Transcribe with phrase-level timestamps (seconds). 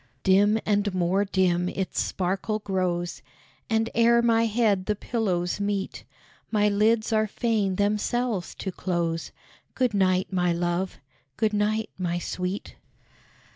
[0.23, 3.21] Dim and more dim its sparkle grows,
[3.69, 6.05] And ere my head the pillows meet,
[6.49, 9.31] My lids are fain themselves to close.
[9.75, 10.97] Good night, my love!
[11.37, 12.77] good night, my sweet!